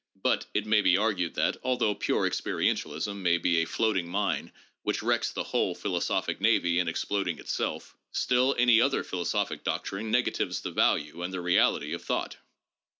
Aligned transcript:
But 0.23 0.47
it 0.55 0.65
may 0.65 0.81
be 0.81 0.97
argued 0.97 1.35
that, 1.35 1.57
although 1.61 1.93
pure 1.93 2.27
experientialism 2.27 3.15
may 3.17 3.37
be 3.37 3.57
a 3.61 3.65
floating 3.65 4.09
mine 4.09 4.51
which 4.81 5.03
wrecks 5.03 5.31
the 5.31 5.43
whole 5.43 5.75
philosophic 5.75 6.41
navy 6.41 6.79
in 6.79 6.87
exploding 6.87 7.37
itself, 7.37 7.95
still 8.11 8.55
any 8.57 8.81
other 8.81 9.03
philosophic 9.03 9.63
doctrine 9.63 10.09
negatives 10.09 10.61
the 10.61 10.71
value 10.71 11.21
and 11.21 11.31
the 11.31 11.39
reality 11.41 11.93
of 11.93 12.01
thought. 12.03 12.37